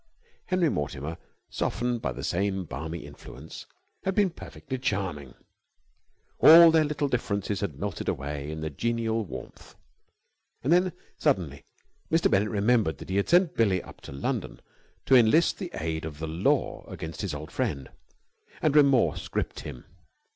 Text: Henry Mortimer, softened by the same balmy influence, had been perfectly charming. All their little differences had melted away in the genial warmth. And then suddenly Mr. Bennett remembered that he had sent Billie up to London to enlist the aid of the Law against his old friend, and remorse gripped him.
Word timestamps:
Henry 0.47 0.69
Mortimer, 0.69 1.19
softened 1.51 2.01
by 2.01 2.11
the 2.11 2.23
same 2.23 2.65
balmy 2.65 3.05
influence, 3.05 3.67
had 4.03 4.15
been 4.15 4.31
perfectly 4.31 4.79
charming. 4.79 5.35
All 6.39 6.71
their 6.71 6.83
little 6.85 7.07
differences 7.07 7.59
had 7.59 7.77
melted 7.77 8.09
away 8.09 8.49
in 8.49 8.61
the 8.61 8.71
genial 8.71 9.23
warmth. 9.23 9.75
And 10.63 10.73
then 10.73 10.93
suddenly 11.19 11.63
Mr. 12.11 12.31
Bennett 12.31 12.49
remembered 12.49 12.97
that 12.97 13.09
he 13.11 13.17
had 13.17 13.29
sent 13.29 13.53
Billie 13.53 13.83
up 13.83 14.01
to 14.01 14.11
London 14.11 14.59
to 15.05 15.15
enlist 15.15 15.59
the 15.59 15.69
aid 15.75 16.03
of 16.03 16.17
the 16.17 16.27
Law 16.27 16.83
against 16.87 17.21
his 17.21 17.35
old 17.35 17.51
friend, 17.51 17.87
and 18.59 18.75
remorse 18.75 19.27
gripped 19.27 19.59
him. 19.59 19.85